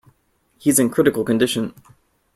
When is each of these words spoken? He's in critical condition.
He's 0.57 0.79
in 0.79 0.89
critical 0.89 1.23
condition. 1.23 1.75